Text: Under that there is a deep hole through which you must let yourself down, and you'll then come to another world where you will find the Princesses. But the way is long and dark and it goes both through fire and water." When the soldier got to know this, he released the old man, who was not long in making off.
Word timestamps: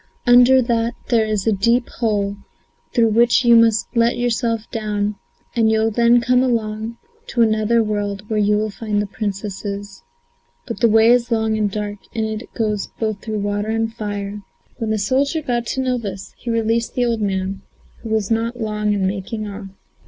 Under 0.25 0.63
that 0.63 0.95
there 1.09 1.27
is 1.27 1.45
a 1.45 1.51
deep 1.51 1.87
hole 1.87 2.35
through 2.91 3.09
which 3.09 3.45
you 3.45 3.55
must 3.55 3.85
let 3.95 4.17
yourself 4.17 4.61
down, 4.71 5.13
and 5.55 5.69
you'll 5.69 5.91
then 5.91 6.19
come 6.19 6.41
to 7.27 7.41
another 7.43 7.83
world 7.83 8.27
where 8.27 8.39
you 8.39 8.57
will 8.57 8.71
find 8.71 8.99
the 8.99 9.05
Princesses. 9.05 10.01
But 10.65 10.79
the 10.79 10.89
way 10.89 11.09
is 11.11 11.29
long 11.29 11.55
and 11.55 11.69
dark 11.69 11.99
and 12.15 12.25
it 12.25 12.51
goes 12.55 12.87
both 12.99 13.21
through 13.21 13.43
fire 13.43 13.67
and 13.67 13.93
water." 13.99 14.41
When 14.79 14.89
the 14.89 14.97
soldier 14.97 15.39
got 15.43 15.67
to 15.67 15.81
know 15.81 15.99
this, 15.99 16.33
he 16.35 16.49
released 16.49 16.95
the 16.95 17.05
old 17.05 17.21
man, 17.21 17.61
who 18.01 18.09
was 18.09 18.31
not 18.31 18.59
long 18.59 18.93
in 18.93 19.05
making 19.05 19.47
off. 19.47 19.67